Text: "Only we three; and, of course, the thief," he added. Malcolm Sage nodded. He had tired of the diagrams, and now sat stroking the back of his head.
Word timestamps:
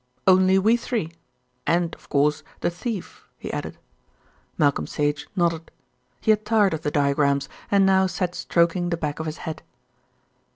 "Only 0.25 0.57
we 0.57 0.77
three; 0.77 1.13
and, 1.67 1.93
of 1.93 2.09
course, 2.09 2.41
the 2.61 2.71
thief," 2.71 3.27
he 3.37 3.53
added. 3.53 3.77
Malcolm 4.57 4.87
Sage 4.87 5.27
nodded. 5.35 5.69
He 6.19 6.31
had 6.31 6.43
tired 6.43 6.73
of 6.73 6.81
the 6.81 6.89
diagrams, 6.89 7.47
and 7.69 7.85
now 7.85 8.07
sat 8.07 8.33
stroking 8.33 8.89
the 8.89 8.97
back 8.97 9.19
of 9.19 9.27
his 9.27 9.37
head. 9.45 9.61